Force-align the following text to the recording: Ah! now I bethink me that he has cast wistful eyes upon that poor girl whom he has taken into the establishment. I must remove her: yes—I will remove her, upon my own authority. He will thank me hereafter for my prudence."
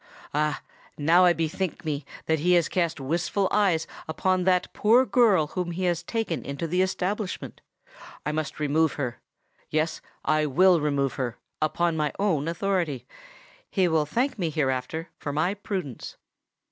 Ah! 0.33 0.63
now 0.97 1.25
I 1.25 1.33
bethink 1.33 1.85
me 1.85 2.05
that 2.25 2.39
he 2.39 2.53
has 2.53 2.67
cast 2.67 2.99
wistful 2.99 3.47
eyes 3.51 3.85
upon 4.07 4.45
that 4.45 4.73
poor 4.73 5.05
girl 5.05 5.45
whom 5.49 5.69
he 5.69 5.83
has 5.83 6.01
taken 6.01 6.43
into 6.43 6.65
the 6.65 6.81
establishment. 6.81 7.61
I 8.25 8.31
must 8.31 8.59
remove 8.59 8.93
her: 8.93 9.21
yes—I 9.69 10.47
will 10.47 10.81
remove 10.81 11.13
her, 11.21 11.37
upon 11.61 11.95
my 11.97 12.11
own 12.17 12.47
authority. 12.47 13.05
He 13.69 13.87
will 13.87 14.07
thank 14.07 14.39
me 14.39 14.49
hereafter 14.49 15.09
for 15.19 15.31
my 15.31 15.53
prudence." 15.53 16.17